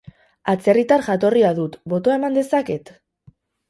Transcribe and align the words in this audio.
Atzerritar 0.53 1.05
jatorria 1.11 1.53
dut, 1.61 1.79
botoa 1.95 2.19
eman 2.19 2.43
dezaket? 2.43 2.95